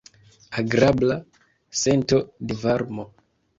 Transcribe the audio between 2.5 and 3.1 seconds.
varmo.